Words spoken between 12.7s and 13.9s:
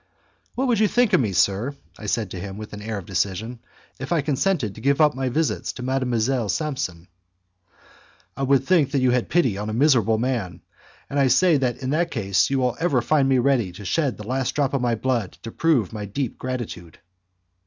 ever find me ready to